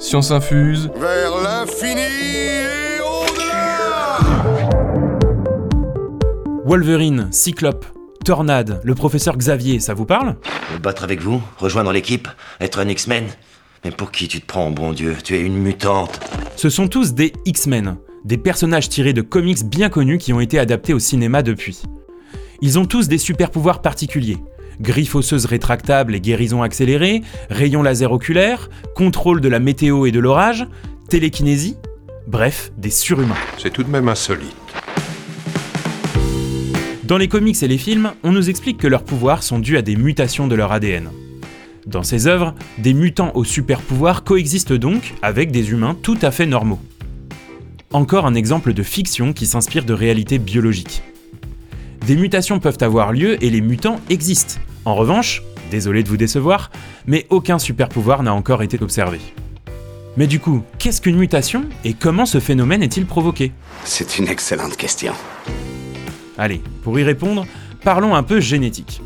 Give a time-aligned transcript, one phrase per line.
[0.00, 0.90] Science infuse.
[0.96, 4.18] Vers l'infini et au-delà
[6.64, 7.84] Wolverine, Cyclope,
[8.24, 10.36] Tornade, le professeur Xavier, ça vous parle?
[10.72, 12.28] Me battre avec vous Rejoindre l'équipe
[12.60, 13.24] Être un X-Men
[13.84, 15.16] Mais pour qui tu te prends, bon Dieu?
[15.22, 16.18] Tu es une mutante
[16.56, 20.58] Ce sont tous des X-Men, des personnages tirés de comics bien connus qui ont été
[20.58, 21.82] adaptés au cinéma depuis.
[22.62, 24.38] Ils ont tous des super pouvoirs particuliers.
[24.80, 30.20] Griffes osseuses rétractables et guérison accélérée, rayons laser oculaires, contrôle de la météo et de
[30.20, 30.66] l'orage,
[31.08, 31.76] télékinésie,
[32.26, 33.34] bref, des surhumains.
[33.58, 34.56] C'est tout de même insolite.
[37.04, 39.82] Dans les comics et les films, on nous explique que leurs pouvoirs sont dus à
[39.82, 41.10] des mutations de leur ADN.
[41.86, 46.30] Dans ces œuvres, des mutants aux super pouvoirs coexistent donc avec des humains tout à
[46.30, 46.78] fait normaux.
[47.92, 51.02] Encore un exemple de fiction qui s'inspire de réalités biologiques.
[52.06, 54.60] Des mutations peuvent avoir lieu et les mutants existent.
[54.90, 56.72] En revanche, désolé de vous décevoir,
[57.06, 59.20] mais aucun super pouvoir n'a encore été observé.
[60.16, 63.52] Mais du coup, qu'est-ce qu'une mutation et comment ce phénomène est-il provoqué?
[63.84, 65.12] C'est une excellente question.
[66.36, 67.46] Allez, pour y répondre,
[67.84, 69.00] parlons un peu génétique.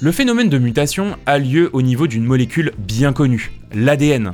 [0.00, 4.32] Le phénomène de mutation a lieu au niveau d'une molécule bien connue, l'ADN,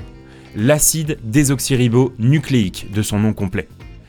[0.56, 3.68] l'acide désoxyribonucléique de son nom complet.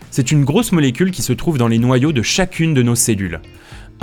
[0.09, 3.41] C'est une grosse molécule qui se trouve dans les noyaux de chacune de nos cellules.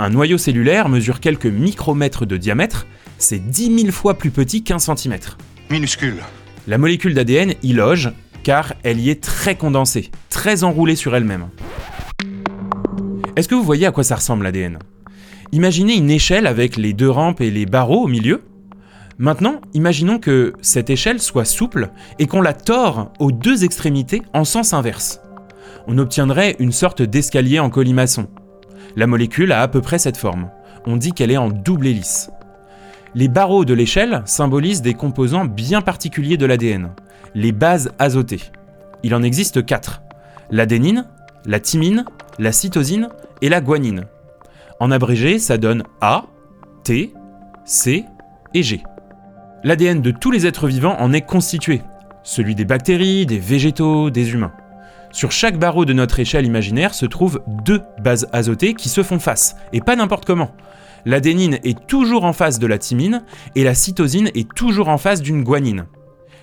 [0.01, 4.79] Un noyau cellulaire mesure quelques micromètres de diamètre, c'est 10 000 fois plus petit qu'un
[4.79, 5.37] centimètre.
[5.69, 6.15] Minuscule.
[6.67, 8.09] La molécule d'ADN y loge
[8.41, 11.49] car elle y est très condensée, très enroulée sur elle-même.
[13.35, 14.79] Est-ce que vous voyez à quoi ça ressemble l'ADN?
[15.51, 18.43] Imaginez une échelle avec les deux rampes et les barreaux au milieu.
[19.17, 24.45] Maintenant, imaginons que cette échelle soit souple et qu'on la tord aux deux extrémités en
[24.45, 25.19] sens inverse.
[25.87, 28.29] On obtiendrait une sorte d'escalier en colimaçon.
[28.95, 30.49] La molécule a à peu près cette forme.
[30.85, 32.31] On dit qu'elle est en double hélice.
[33.15, 36.91] Les barreaux de l'échelle symbolisent des composants bien particuliers de l'ADN,
[37.33, 38.51] les bases azotées.
[39.03, 40.01] Il en existe quatre
[40.51, 41.05] l'adénine,
[41.45, 42.05] la thymine,
[42.37, 43.09] la cytosine
[43.41, 44.05] et la guanine.
[44.79, 46.25] En abrégé, ça donne A,
[46.83, 47.13] T,
[47.65, 48.05] C
[48.53, 48.81] et G.
[49.63, 51.81] L'ADN de tous les êtres vivants en est constitué,
[52.23, 54.53] celui des bactéries, des végétaux, des humains.
[55.11, 59.19] Sur chaque barreau de notre échelle imaginaire se trouvent deux bases azotées qui se font
[59.19, 60.51] face, et pas n'importe comment.
[61.05, 63.23] L'adénine est toujours en face de la thymine
[63.55, 65.85] et la cytosine est toujours en face d'une guanine.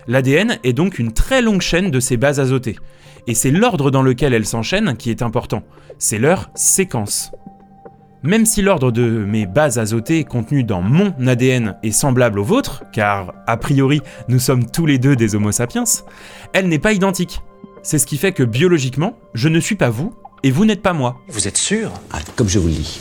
[0.09, 2.77] L'ADN est donc une très longue chaîne de ces bases azotées,
[3.27, 5.62] et c'est l'ordre dans lequel elles s'enchaînent qui est important,
[5.98, 7.33] c'est leur séquence.
[8.22, 12.84] Même si l'ordre de mes bases azotées contenues dans mon ADN est semblable au vôtre,
[12.93, 15.84] car a priori nous sommes tous les deux des Homo sapiens,
[16.53, 17.41] elle n'est pas identique.
[17.88, 20.92] C'est ce qui fait que biologiquement, je ne suis pas vous et vous n'êtes pas
[20.92, 21.20] moi.
[21.28, 21.92] Vous êtes sûr?
[22.12, 22.98] Ah, comme je vous le dis.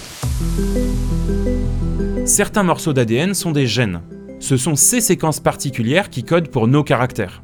[2.24, 4.04] Certains morceaux d'ADN sont des gènes.
[4.40, 7.42] Ce sont ces séquences particulières qui codent pour nos caractères.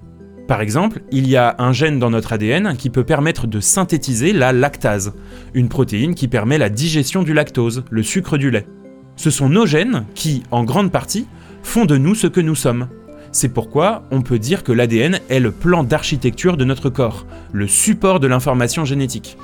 [0.48, 4.34] Par exemple, il y a un gène dans notre ADN qui peut permettre de synthétiser
[4.34, 5.16] la lactase,
[5.56, 8.68] une protéine qui permet la digestion du lactose, le sucre du lait.
[9.16, 11.26] Ce sont nos gènes qui, en grande partie,
[11.64, 12.88] font de nous ce que nous sommes.
[13.34, 17.66] C'est pourquoi on peut dire que l'ADN est le plan d'architecture de notre corps, le
[17.66, 19.38] support de l'information génétique.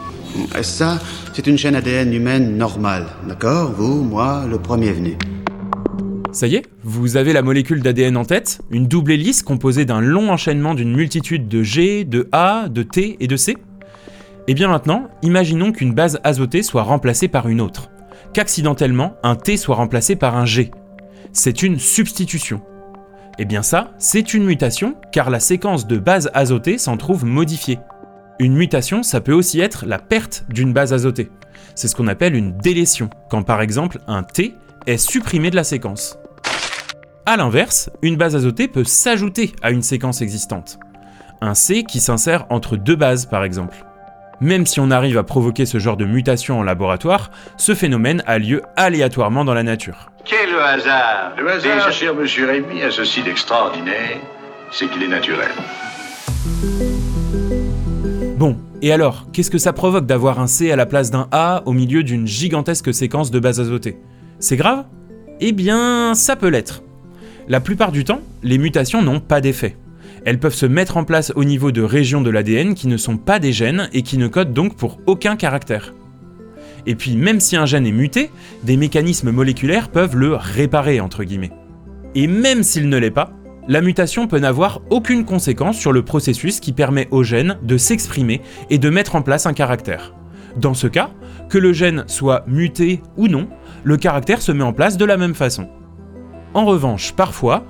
[0.60, 1.00] Et ça,
[1.34, 3.72] c'est une chaîne ADN humaine normale, d'accord?
[3.72, 5.18] Vous, moi, le premier venu.
[6.34, 10.02] Ça y est, vous avez la molécule d'ADN en tête, une double hélice composée d'un
[10.02, 13.58] long enchaînement d'une multitude de G, de A, de T et de C
[14.48, 17.90] Et bien maintenant, imaginons qu'une base azotée soit remplacée par une autre,
[18.34, 20.72] qu'accidentellement un T soit remplacé par un G.
[21.32, 22.62] C'est une substitution.
[23.40, 27.80] Et bien ça, c'est une mutation car la séquence de bases azotées s'en trouve modifiée.
[28.40, 31.32] Une mutation, ça peut aussi être la perte d'une base azotée.
[31.76, 34.56] C'est ce qu'on appelle une délétion, quand par exemple un T
[34.88, 36.18] est supprimé de la séquence.
[37.26, 40.80] A l'inverse, une base azotée peut s'ajouter à une séquence existante.
[41.42, 43.86] Un C qui s'insère entre deux bases par exemple.
[44.40, 48.38] Même si on arrive à provoquer ce genre de mutation en laboratoire, ce phénomène a
[48.40, 50.12] lieu aléatoirement dans la nature.
[50.58, 54.18] Le hasard Le hasard, Déjà- cher monsieur Rémy, a ceci d'extraordinaire,
[54.72, 55.50] c'est qu'il est naturel.
[58.38, 61.62] Bon, et alors, qu'est-ce que ça provoque d'avoir un C à la place d'un A
[61.68, 64.00] au milieu d'une gigantesque séquence de bases azotées?
[64.40, 64.86] C'est grave?
[65.42, 66.82] Eh bien, ça peut l'être.
[67.48, 69.76] La plupart du temps, les mutations n'ont pas d'effet.
[70.26, 73.18] Elles peuvent se mettre en place au niveau de régions de l'ADN qui ne sont
[73.18, 75.94] pas des gènes et qui ne codent donc pour aucun caractère.
[76.88, 78.32] Et puis, même si un gène est muté,
[78.64, 81.52] des mécanismes moléculaires peuvent le réparer, entre guillemets.
[82.16, 83.34] Et même s'il ne l'est pas,
[83.68, 88.42] la mutation peut n'avoir aucune conséquence sur le processus qui permet au gène de s'exprimer
[88.70, 90.14] et de mettre en place un caractère.
[90.56, 91.12] Dans ce cas,
[91.50, 93.50] que le gène soit muté ou non,
[93.84, 95.68] le caractère se met en place de la même façon.
[96.54, 97.66] En revanche, parfois,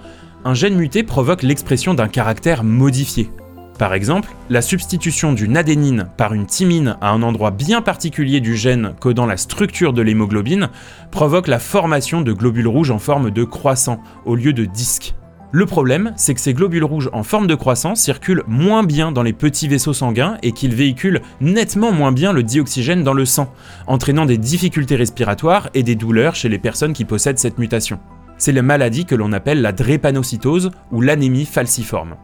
[0.46, 3.32] un gène muté provoque l'expression d'un caractère modifié.
[3.78, 8.56] Par exemple, la substitution d'une adénine par une thymine à un endroit bien particulier du
[8.56, 10.70] gène codant la structure de l'hémoglobine
[11.12, 15.14] provoque la formation de globules rouges en forme de croissant au lieu de disque.
[15.52, 19.24] Le problème, c'est que ces globules rouges en forme de croissant circulent moins bien dans
[19.24, 23.54] les petits vaisseaux sanguins et qu'ils véhiculent nettement moins bien le dioxygène dans le sang,
[23.86, 28.00] entraînant des difficultés respiratoires et des douleurs chez les personnes qui possèdent cette mutation.
[28.38, 32.16] C'est la maladie que l'on appelle la drépanocytose ou l'anémie falciforme.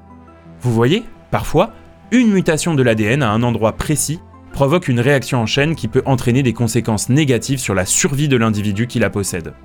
[0.59, 1.03] Vous voyez,
[1.33, 1.73] parfois,
[2.11, 4.19] une mutation de l'ADN à un endroit précis
[4.51, 8.37] provoque une réaction en chaîne qui peut entraîner des conséquences négatives sur la survie de
[8.37, 9.55] l'individu qui la possède.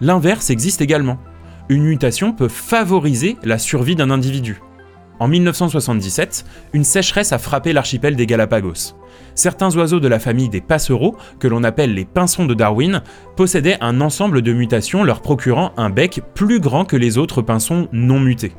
[0.00, 1.18] L'inverse existe également
[1.68, 4.60] une mutation peut favoriser la survie d'un individu.
[5.18, 8.94] En 1977, une sécheresse a frappé l'archipel des Galapagos.
[9.34, 13.02] Certains oiseaux de la famille des passereaux, que l'on appelle les pinsons de Darwin,
[13.36, 17.88] possédaient un ensemble de mutations leur procurant un bec plus grand que les autres pinsons
[17.92, 18.52] non mutés.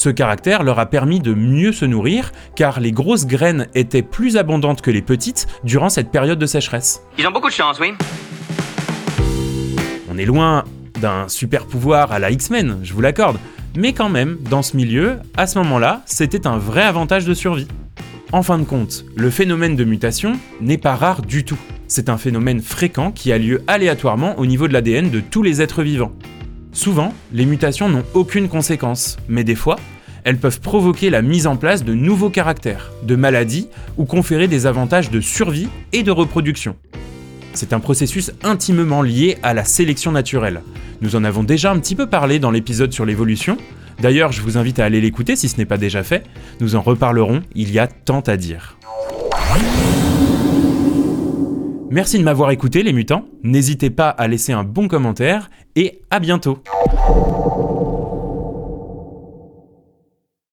[0.00, 4.38] Ce caractère leur a permis de mieux se nourrir, car les grosses graines étaient plus
[4.38, 7.02] abondantes que les petites durant cette période de sécheresse.
[7.18, 7.92] Ils ont beaucoup de chance, oui.
[10.10, 10.64] On est loin
[11.02, 13.36] d'un super pouvoir à la X-Men, je vous l'accorde.
[13.76, 17.68] Mais quand même, dans ce milieu, à ce moment-là, c'était un vrai avantage de survie.
[18.32, 20.32] En fin de compte, le phénomène de mutation
[20.62, 21.58] n'est pas rare du tout.
[21.88, 25.60] C'est un phénomène fréquent qui a lieu aléatoirement au niveau de l'ADN de tous les
[25.60, 26.12] êtres vivants.
[26.72, 29.76] Souvent, les mutations n'ont aucune conséquence, mais des fois,
[30.24, 34.66] elles peuvent provoquer la mise en place de nouveaux caractères, de maladies ou conférer des
[34.66, 36.76] avantages de survie et de reproduction.
[37.54, 40.62] C'est un processus intimement lié à la sélection naturelle.
[41.00, 43.56] Nous en avons déjà un petit peu parlé dans l'épisode sur l'évolution.
[44.00, 46.24] D'ailleurs, je vous invite à aller l'écouter si ce n'est pas déjà fait.
[46.60, 48.78] Nous en reparlerons, il y a tant à dire.
[51.92, 56.20] Merci de m'avoir écouté les mutants, n'hésitez pas à laisser un bon commentaire et à
[56.20, 56.58] bientôt